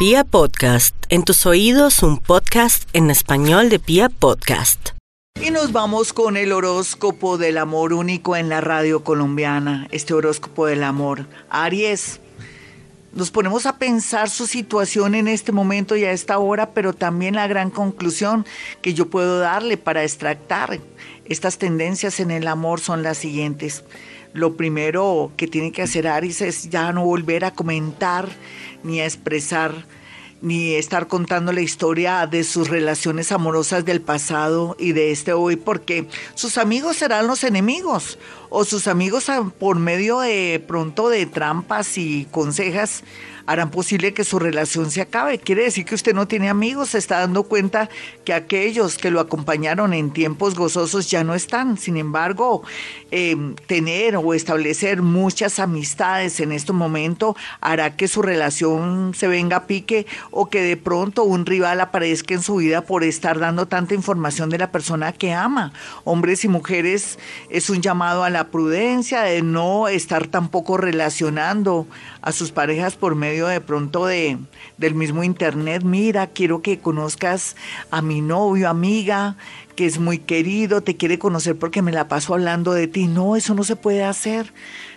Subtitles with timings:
[0.00, 4.92] Pia Podcast, en tus oídos un podcast en español de Pia Podcast.
[5.38, 10.64] Y nos vamos con el horóscopo del amor único en la radio colombiana, este horóscopo
[10.64, 11.26] del amor.
[11.50, 12.18] Aries,
[13.12, 17.34] nos ponemos a pensar su situación en este momento y a esta hora, pero también
[17.34, 18.46] la gran conclusión
[18.80, 20.80] que yo puedo darle para extractar
[21.26, 23.84] estas tendencias en el amor son las siguientes.
[24.32, 28.28] Lo primero que tiene que hacer Aries es ya no volver a comentar
[28.82, 29.72] ni a expresar
[30.42, 35.56] ni estar contando la historia de sus relaciones amorosas del pasado y de este hoy,
[35.56, 38.18] porque sus amigos serán los enemigos,
[38.48, 39.26] o sus amigos
[39.58, 43.04] por medio de pronto de trampas y consejas
[43.50, 45.40] harán posible que su relación se acabe.
[45.40, 47.90] Quiere decir que usted no tiene amigos, se está dando cuenta
[48.24, 51.76] que aquellos que lo acompañaron en tiempos gozosos ya no están.
[51.76, 52.62] Sin embargo,
[53.10, 53.36] eh,
[53.66, 59.66] tener o establecer muchas amistades en este momento hará que su relación se venga a
[59.66, 63.94] pique o que de pronto un rival aparezca en su vida por estar dando tanta
[63.94, 65.72] información de la persona que ama.
[66.04, 71.88] Hombres y mujeres es un llamado a la prudencia de no estar tampoco relacionando
[72.22, 74.38] a sus parejas por medio de pronto de,
[74.78, 75.82] del mismo internet.
[75.82, 77.56] Mira, quiero que conozcas
[77.90, 79.36] a mi novio, amiga,
[79.76, 83.06] que es muy querido, te quiere conocer porque me la paso hablando de ti.
[83.06, 84.52] No, eso no se puede hacer.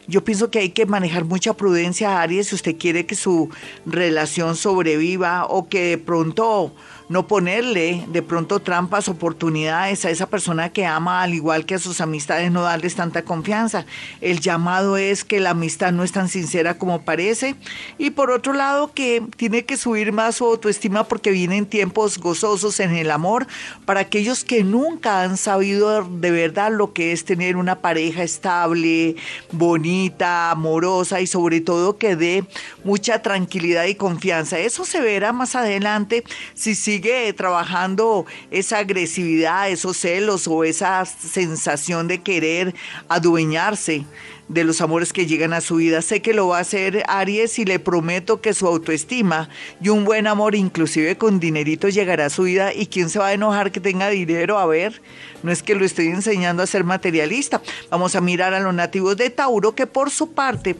[0.07, 3.49] Yo pienso que hay que manejar mucha prudencia, Aries, si usted quiere que su
[3.85, 6.75] relación sobreviva o que de pronto
[7.13, 11.79] no ponerle de pronto trampas, oportunidades a esa persona que ama, al igual que a
[11.79, 13.85] sus amistades, no darles tanta confianza.
[14.19, 17.55] El llamado es que la amistad no es tan sincera como parece.
[17.99, 22.79] Y por otro lado, que tiene que subir más su autoestima porque vienen tiempos gozosos
[22.79, 23.45] en el amor
[23.85, 29.15] para aquellos que nunca han sabido de verdad lo que es tener una pareja estable,
[29.51, 32.43] bonita, amorosa y sobre todo que dé
[32.83, 34.57] mucha tranquilidad y confianza.
[34.57, 36.23] Eso se verá más adelante
[36.55, 37.02] si sigue
[37.35, 42.73] trabajando esa agresividad, esos celos o esa sensación de querer
[43.09, 44.05] adueñarse
[44.47, 46.01] de los amores que llegan a su vida.
[46.01, 49.49] Sé que lo va a hacer Aries y le prometo que su autoestima
[49.81, 52.73] y un buen amor, inclusive con dinerito, llegará a su vida.
[52.73, 54.59] ¿Y quién se va a enojar que tenga dinero?
[54.59, 55.01] A ver,
[55.43, 57.61] no es que lo estoy enseñando a ser materialista.
[57.89, 60.75] Vamos a mirar a los nativos de Tauro que por su parte,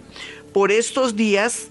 [0.53, 1.67] por estos días,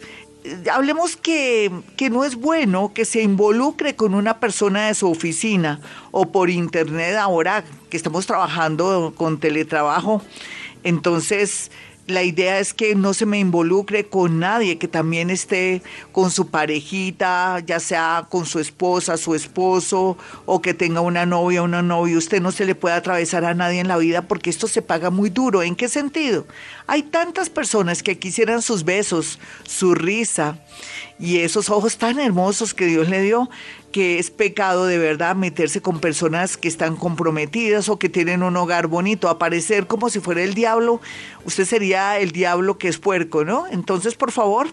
[0.73, 5.81] hablemos que, que, no es bueno que se involucre con una persona de su oficina
[6.11, 10.23] o por internet ahora que estamos trabajando con teletrabajo.
[10.85, 11.71] Entonces,
[12.07, 16.49] la idea es que no se me involucre con nadie, que también esté con su
[16.49, 22.19] parejita, ya sea con su esposa, su esposo, o que tenga una novia, una novia.
[22.19, 25.11] Usted no se le puede atravesar a nadie en la vida porque esto se paga
[25.11, 25.63] muy duro.
[25.63, 26.47] ¿En qué sentido?
[26.87, 30.59] Hay tantas personas que quisieran sus besos, su risa
[31.19, 33.49] y esos ojos tan hermosos que Dios le dio,
[33.93, 38.57] que es pecado de verdad meterse con personas que están comprometidas o que tienen un
[38.57, 41.01] hogar bonito, aparecer como si fuera el diablo,
[41.45, 43.67] usted sería el diablo que es puerco, ¿no?
[43.71, 44.69] Entonces, por favor,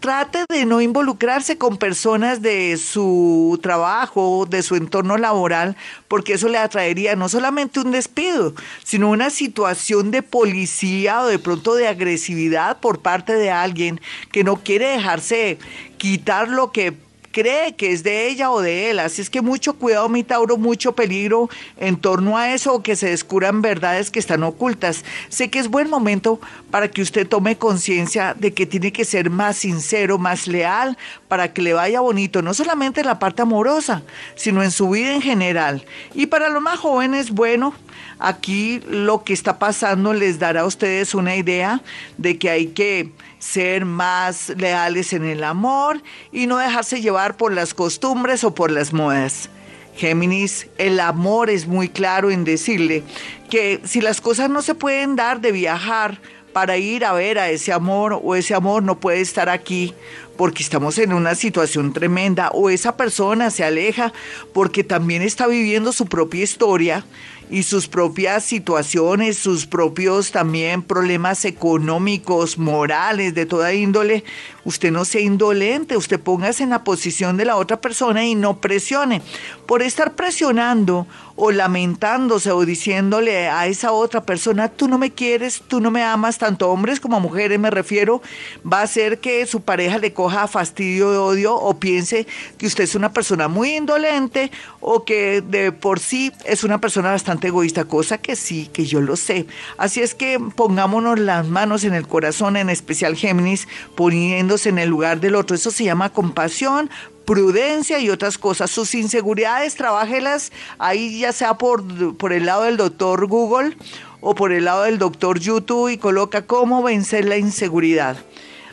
[0.00, 5.76] trate de no involucrarse con personas de su trabajo, de su entorno laboral,
[6.08, 11.38] porque eso le atraería no solamente un despido, sino una situación de policía o de
[11.38, 14.00] pronto de agresividad por parte de alguien
[14.32, 15.58] que no quiere dejarse
[15.98, 17.03] quitar lo que
[17.34, 19.00] cree que es de ella o de él.
[19.00, 22.94] Así es que mucho cuidado, mi Tauro, mucho peligro en torno a eso o que
[22.94, 25.04] se descubran verdades que están ocultas.
[25.28, 26.40] Sé que es buen momento
[26.70, 30.96] para que usted tome conciencia de que tiene que ser más sincero, más leal,
[31.26, 34.02] para que le vaya bonito, no solamente en la parte amorosa,
[34.36, 35.84] sino en su vida en general.
[36.14, 37.74] Y para los más jóvenes, bueno,
[38.18, 41.82] aquí lo que está pasando les dará a ustedes una idea
[42.18, 47.52] de que hay que ser más leales en el amor y no dejarse llevar por
[47.52, 49.50] las costumbres o por las modas.
[49.96, 53.04] Géminis, el amor es muy claro en decirle
[53.48, 56.20] que si las cosas no se pueden dar de viajar
[56.52, 59.92] para ir a ver a ese amor o ese amor no puede estar aquí
[60.36, 64.12] porque estamos en una situación tremenda o esa persona se aleja
[64.52, 67.04] porque también está viviendo su propia historia
[67.50, 74.24] y sus propias situaciones, sus propios también problemas económicos, morales, de toda índole,
[74.64, 78.60] usted no sea indolente, usted póngase en la posición de la otra persona y no
[78.60, 79.22] presione.
[79.66, 85.62] Por estar presionando o lamentándose o diciéndole a esa otra persona, tú no me quieres,
[85.66, 88.22] tú no me amas, tanto hombres como mujeres me refiero,
[88.70, 92.26] va a hacer que su pareja le coja fastidio de odio o piense
[92.56, 94.50] que usted es una persona muy indolente
[94.80, 99.00] o que de por sí es una persona bastante egoísta, cosa que sí, que yo
[99.00, 99.46] lo sé.
[99.76, 103.66] Así es que pongámonos las manos en el corazón, en especial Géminis,
[103.96, 105.56] poniéndose en el lugar del otro.
[105.56, 106.90] Eso se llama compasión,
[107.24, 108.70] prudencia y otras cosas.
[108.70, 113.76] Sus inseguridades, trabájelas ahí ya sea por, por el lado del doctor Google
[114.20, 118.16] o por el lado del doctor YouTube y coloca cómo vencer la inseguridad.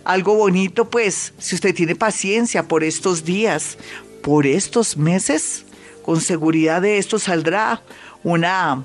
[0.03, 3.77] Algo bonito, pues, si usted tiene paciencia por estos días,
[4.23, 5.65] por estos meses,
[6.03, 7.81] con seguridad de esto saldrá
[8.23, 8.83] una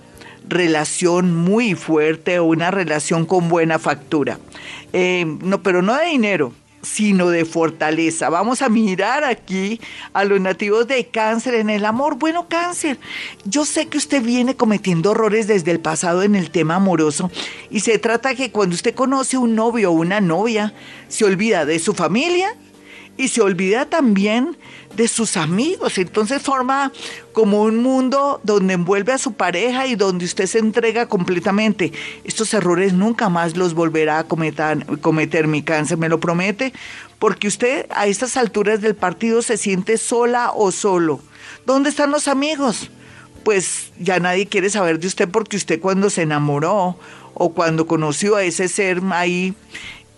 [0.48, 4.38] relación muy fuerte o una relación con buena factura.
[4.92, 6.52] Eh, no, pero no de dinero,
[6.86, 8.30] sino de fortaleza.
[8.30, 9.80] Vamos a mirar aquí
[10.12, 12.16] a los nativos de cáncer en el amor.
[12.16, 12.98] Bueno, cáncer,
[13.44, 17.30] yo sé que usted viene cometiendo errores desde el pasado en el tema amoroso
[17.70, 20.74] y se trata que cuando usted conoce un novio o una novia,
[21.08, 22.54] se olvida de su familia
[23.16, 24.56] y se olvida también
[24.94, 25.98] de sus amigos.
[25.98, 26.92] Entonces forma
[27.32, 31.92] como un mundo donde envuelve a su pareja y donde usted se entrega completamente.
[32.24, 36.72] Estos errores nunca más los volverá a cometer, cometer mi cáncer, me lo promete,
[37.18, 41.20] porque usted a estas alturas del partido se siente sola o solo.
[41.64, 42.90] ¿Dónde están los amigos?
[43.44, 46.98] Pues ya nadie quiere saber de usted porque usted cuando se enamoró
[47.34, 49.54] o cuando conoció a ese ser ahí,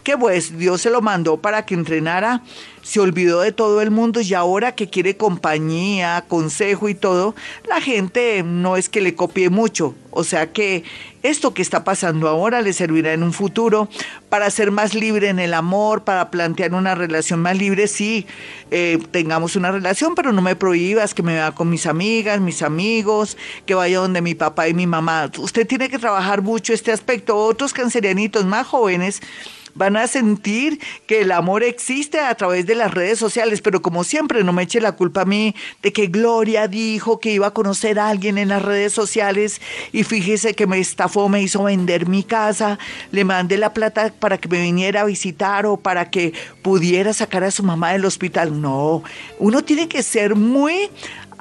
[0.03, 2.43] que pues Dios se lo mandó para que entrenara
[2.89, 7.35] se olvidó de todo el mundo y ahora que quiere compañía, consejo y todo,
[7.69, 9.95] la gente no es que le copie mucho.
[10.11, 10.85] O sea que
[11.23, 13.91] esto que está pasando ahora le servirá en un futuro
[14.31, 17.89] para ser más libre en el amor, para plantear una relación más libre.
[17.89, 18.27] Sí,
[18.71, 22.63] eh, tengamos una relación, pero no me prohíbas que me vea con mis amigas, mis
[22.63, 23.37] amigos,
[23.67, 25.31] que vaya donde mi papá y mi mamá.
[25.37, 27.37] Usted tiene que trabajar mucho este aspecto.
[27.37, 29.21] Otros cancerianitos más jóvenes
[29.75, 34.05] van a sentir que el amor existe a través de las redes sociales, pero como
[34.05, 37.53] siempre no me eche la culpa a mí de que Gloria dijo que iba a
[37.53, 39.61] conocer a alguien en las redes sociales
[39.93, 42.79] y fíjese que me estafó, me hizo vender mi casa,
[43.11, 46.33] le mandé la plata para que me viniera a visitar o para que
[46.63, 48.61] pudiera sacar a su mamá del hospital.
[48.61, 49.03] No,
[49.39, 50.91] uno tiene que ser muy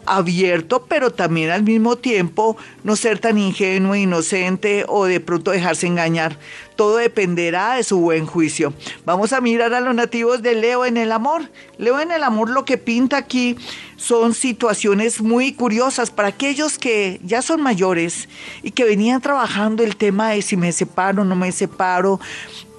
[0.08, 5.88] abierto, pero también al mismo tiempo no ser tan ingenuo, inocente o de pronto dejarse
[5.88, 6.38] engañar.
[6.76, 8.74] Todo dependerá de su buen juicio.
[9.06, 11.50] Vamos a mirar a los nativos de Leo en el amor.
[11.78, 13.58] Leo en el amor lo que pinta aquí
[13.98, 18.30] son situaciones muy curiosas para aquellos que ya son mayores
[18.62, 22.20] y que venían trabajando el tema de si me separo, no me separo,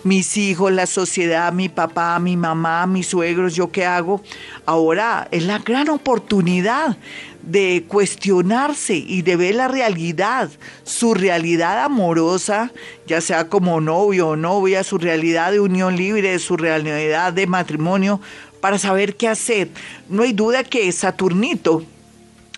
[0.09, 4.23] mis hijos, la sociedad, mi papá, mi mamá, mis suegros, yo qué hago.
[4.65, 6.97] Ahora es la gran oportunidad
[7.43, 10.51] de cuestionarse y de ver la realidad,
[10.85, 12.73] su realidad amorosa,
[13.07, 18.21] ya sea como novio o novia, su realidad de unión libre, su realidad de matrimonio,
[18.61, 19.69] para saber qué hacer.
[20.09, 21.85] No hay duda que Saturnito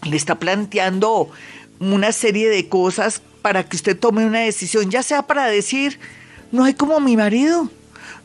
[0.05, 1.29] le está planteando
[1.81, 5.99] una serie de cosas para que usted tome una decisión, ya sea para decir,
[6.53, 7.69] no hay como mi marido,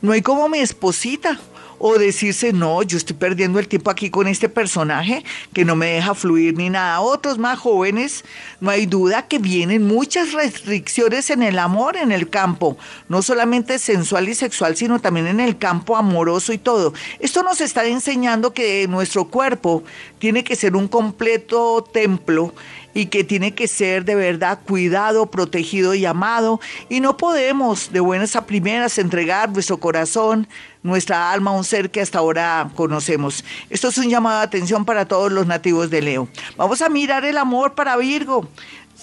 [0.01, 1.39] no hay como mi esposita.
[1.77, 5.88] O decirse, no, yo estoy perdiendo el tiempo aquí con este personaje que no me
[5.88, 7.01] deja fluir ni nada.
[7.01, 8.24] Otros más jóvenes,
[8.62, 12.77] no hay duda que vienen muchas restricciones en el amor, en el campo,
[13.10, 16.94] no solamente sensual y sexual, sino también en el campo amoroso y todo.
[17.19, 19.83] Esto nos está enseñando que nuestro cuerpo
[20.18, 22.54] tiene que ser un completo templo
[22.96, 26.62] y que tiene que ser de verdad cuidado, protegido y amado.
[26.90, 30.48] Y no podemos de buenas a primeras entregar nuestro corazón,
[30.82, 33.44] nuestra alma a un ser que hasta ahora conocemos.
[33.70, 36.30] Esto es un llamado de atención para todos los nativos de Leo.
[36.56, 38.48] Vamos a mirar el amor para Virgo.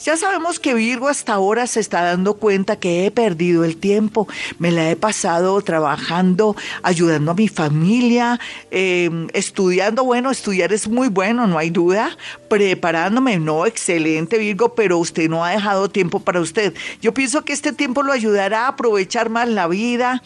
[0.00, 4.26] Ya sabemos que Virgo hasta ahora se está dando cuenta que he perdido el tiempo.
[4.58, 10.02] Me la he pasado trabajando, ayudando a mi familia, em, estudiando.
[10.02, 12.16] Bueno, estudiar es muy bueno, no hay duda.
[12.48, 16.74] Preparándome, no, excelente Virgo, pero usted no ha dejado tiempo para usted.
[17.02, 20.22] Yo pienso que este tiempo lo ayudará a aprovechar más la vida,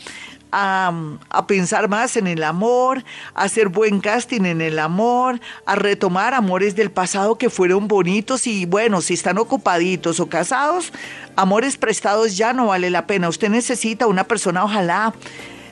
[0.58, 6.32] a, pensar más en el amor, a hacer buen casting en el amor, a retomar
[6.32, 10.92] amores del pasado que fueron bonitos y bueno, si están ocupaditos o casados,
[11.36, 13.28] amores prestados ya no vale la pena.
[13.28, 15.12] Usted necesita una persona, ojalá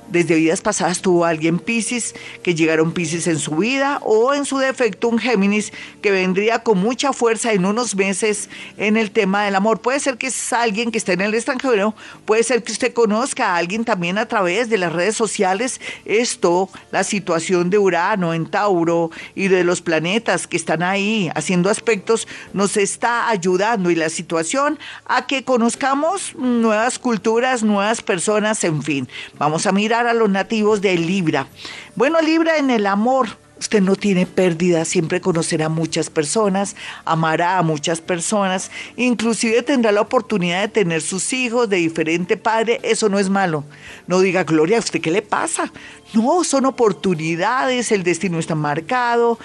[0.08, 4.58] desde vidas pasadas tuvo alguien Pisces, que llegaron Pisces en su vida, o en su
[4.58, 9.54] defecto un Géminis que vendría con mucha fuerza en unos meses en el tema del
[9.54, 9.80] amor.
[9.80, 11.94] Puede ser que es alguien que esté en el extranjero,
[12.24, 15.80] puede ser que usted conozca a alguien también a través de las redes sociales.
[16.04, 21.70] Esto, la situación de Urano en Tauro y de los planetas que están ahí haciendo
[21.70, 28.82] aspectos, nos está ayudando y la situación a que conozcamos nuevas culturas, nuevas personas, en
[28.82, 29.08] fin.
[29.38, 31.46] Vamos a mirar a los nativos de Libra.
[31.94, 33.28] Bueno, Libra en el amor.
[33.56, 36.74] Usted no tiene pérdida, siempre conocerá muchas personas,
[37.04, 42.80] amará a muchas personas, inclusive tendrá la oportunidad de tener sus hijos de diferente padre,
[42.82, 43.64] eso no es malo.
[44.08, 45.72] No diga, Gloria, ¿a usted qué le pasa?
[46.12, 49.38] No, son oportunidades, el destino está marcado,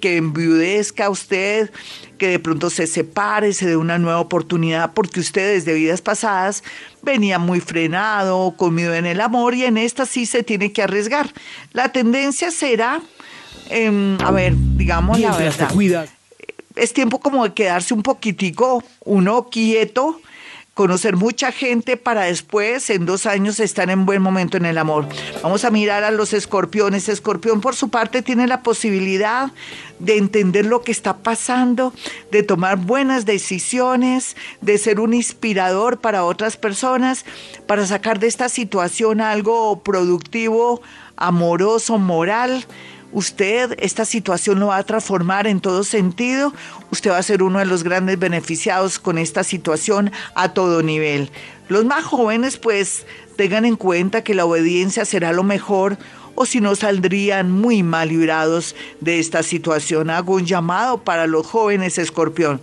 [0.00, 1.70] que enviudezca usted,
[2.18, 6.64] que de pronto se separe, se dé una nueva oportunidad, porque usted desde vidas pasadas
[7.02, 11.32] venía muy frenado, comido en el amor, y en esta sí se tiene que arriesgar.
[11.72, 13.00] La tendencia será,
[13.68, 16.08] em, a ver, digamos la verdad.
[16.76, 20.20] Es tiempo como de quedarse un poquitico, uno quieto,
[20.80, 25.06] conocer mucha gente para después, en dos años, estar en buen momento en el amor.
[25.42, 27.10] Vamos a mirar a los escorpiones.
[27.10, 29.52] Escorpión, por su parte, tiene la posibilidad
[29.98, 31.92] de entender lo que está pasando,
[32.30, 37.26] de tomar buenas decisiones, de ser un inspirador para otras personas,
[37.66, 40.80] para sacar de esta situación algo productivo,
[41.18, 42.64] amoroso, moral
[43.12, 46.52] usted esta situación lo va a transformar en todo sentido,
[46.90, 51.30] usted va a ser uno de los grandes beneficiados con esta situación a todo nivel.
[51.68, 55.98] Los más jóvenes pues tengan en cuenta que la obediencia será lo mejor
[56.34, 60.10] o si no saldrían muy mal librados de esta situación.
[60.10, 62.60] Hago un llamado para los jóvenes escorpión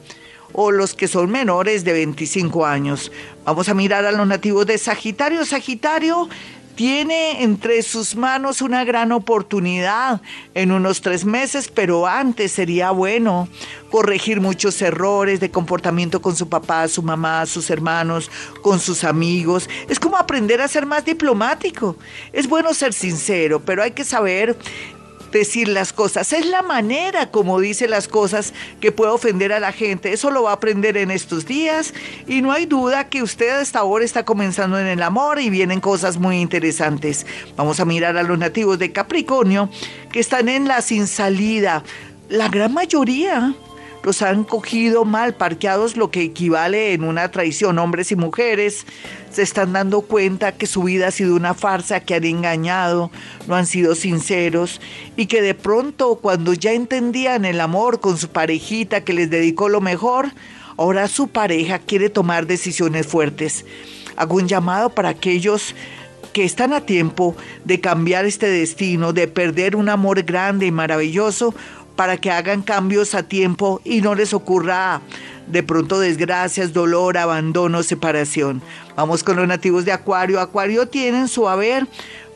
[0.53, 3.11] o los que son menores de 25 años.
[3.45, 5.45] Vamos a mirar a los nativos de Sagitario.
[5.45, 6.27] Sagitario
[6.77, 10.21] tiene entre sus manos una gran oportunidad
[10.53, 13.49] en unos tres meses, pero antes sería bueno
[13.89, 18.29] corregir muchos errores de comportamiento con su papá, su mamá, sus hermanos,
[18.61, 19.67] con sus amigos.
[19.89, 21.95] Es como aprender a ser más diplomático.
[22.31, 24.55] Es bueno ser sincero, pero hay que saber
[25.31, 26.33] decir las cosas.
[26.33, 30.13] Es la manera como dice las cosas que puede ofender a la gente.
[30.13, 31.93] Eso lo va a aprender en estos días
[32.27, 35.79] y no hay duda que usted hasta ahora está comenzando en el amor y vienen
[35.79, 37.25] cosas muy interesantes.
[37.55, 39.69] Vamos a mirar a los nativos de Capricornio
[40.11, 41.83] que están en la sin salida.
[42.29, 43.53] La gran mayoría
[44.07, 47.77] los han cogido mal parqueados, lo que equivale en una traición.
[47.77, 48.85] Hombres y mujeres
[49.29, 53.11] se están dando cuenta que su vida ha sido una farsa, que han engañado,
[53.47, 54.79] no han sido sinceros
[55.17, 59.67] y que de pronto cuando ya entendían el amor con su parejita que les dedicó
[59.67, 60.31] lo mejor,
[60.77, 63.65] ahora su pareja quiere tomar decisiones fuertes.
[64.15, 65.75] Hago un llamado para aquellos
[66.31, 67.35] que están a tiempo
[67.65, 71.53] de cambiar este destino, de perder un amor grande y maravilloso
[71.97, 75.01] para que hagan cambios a tiempo y no les ocurra
[75.47, 78.61] de pronto desgracias, dolor, abandono, separación.
[78.95, 80.39] Vamos con los nativos de Acuario.
[80.39, 81.87] Acuario tienen su haber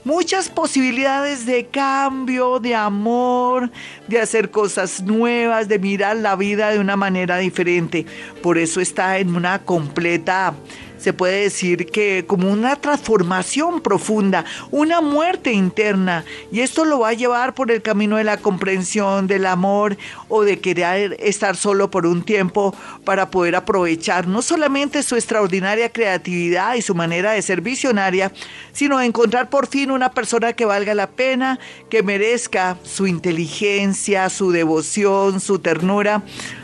[0.03, 3.69] muchas posibilidades de cambio, de amor,
[4.07, 8.05] de hacer cosas nuevas, de mirar la vida de una manera diferente.
[8.41, 10.55] Por eso está en una completa
[11.01, 16.23] se puede decir que como una transformación profunda, una muerte interna.
[16.51, 20.43] Y esto lo va a llevar por el camino de la comprensión, del amor o
[20.43, 26.75] de querer estar solo por un tiempo para poder aprovechar no solamente su extraordinaria creatividad
[26.75, 28.31] y su manera de ser visionaria,
[28.71, 34.51] sino encontrar por fin una persona que valga la pena, que merezca su inteligencia, su
[34.51, 36.21] devoción, su ternura,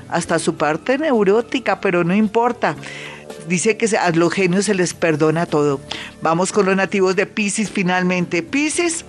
[0.09, 2.75] hasta su parte neurótica, pero no importa
[3.47, 5.79] dice que a los genios se les perdona todo.
[6.21, 8.43] Vamos con los nativos de Pisces finalmente.
[8.43, 9.05] Pisces.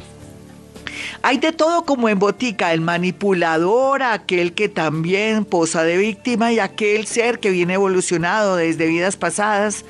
[1.23, 6.59] Hay de todo como en botica, el manipulador, aquel que también posa de víctima y
[6.59, 9.85] aquel ser que viene evolucionado desde vidas pasadas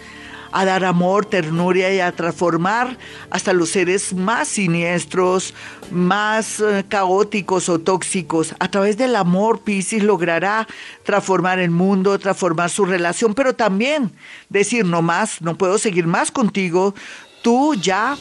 [0.53, 2.97] a dar amor, ternura y a transformar
[3.31, 5.55] hasta los seres más siniestros,
[5.91, 8.55] más eh, caóticos o tóxicos.
[8.59, 10.67] A través del amor, Pisces logrará
[11.05, 14.13] transformar el mundo, transformar su relación, pero también
[14.49, 16.95] decir no más, no puedo seguir más contigo,
[17.43, 18.17] tú ya